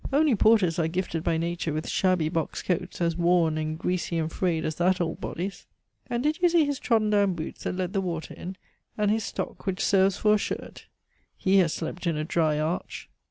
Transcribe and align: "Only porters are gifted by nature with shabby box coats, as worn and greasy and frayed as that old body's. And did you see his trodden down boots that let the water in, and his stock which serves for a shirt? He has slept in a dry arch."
"Only 0.11 0.33
porters 0.35 0.79
are 0.79 0.87
gifted 0.87 1.23
by 1.23 1.37
nature 1.37 1.71
with 1.71 1.87
shabby 1.87 2.27
box 2.27 2.63
coats, 2.63 3.01
as 3.01 3.15
worn 3.15 3.55
and 3.59 3.77
greasy 3.77 4.17
and 4.17 4.31
frayed 4.31 4.65
as 4.65 4.77
that 4.77 4.99
old 4.99 5.21
body's. 5.21 5.67
And 6.09 6.23
did 6.23 6.41
you 6.41 6.49
see 6.49 6.65
his 6.65 6.79
trodden 6.79 7.11
down 7.11 7.35
boots 7.35 7.65
that 7.65 7.75
let 7.75 7.93
the 7.93 8.01
water 8.01 8.33
in, 8.33 8.55
and 8.97 9.11
his 9.11 9.23
stock 9.25 9.67
which 9.67 9.85
serves 9.85 10.17
for 10.17 10.33
a 10.33 10.37
shirt? 10.39 10.87
He 11.37 11.57
has 11.57 11.73
slept 11.73 12.07
in 12.07 12.17
a 12.17 12.23
dry 12.23 12.57
arch." 12.59 13.11